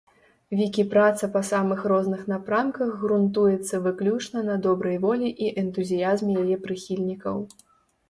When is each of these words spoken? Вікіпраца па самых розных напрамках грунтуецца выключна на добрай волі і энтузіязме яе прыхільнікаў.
Вікіпраца 0.59 1.29
па 1.35 1.41
самых 1.49 1.83
розных 1.91 2.23
напрамках 2.33 2.97
грунтуецца 3.03 3.83
выключна 3.91 4.45
на 4.51 4.59
добрай 4.67 5.01
волі 5.07 5.27
і 5.47 5.55
энтузіязме 5.67 6.31
яе 6.43 6.63
прыхільнікаў. 6.69 7.37